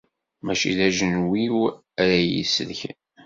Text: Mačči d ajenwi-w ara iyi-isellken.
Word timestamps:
Mačči 0.45 0.71
d 0.77 0.79
ajenwi-w 0.87 1.57
ara 2.01 2.15
iyi-isellken. 2.21 2.95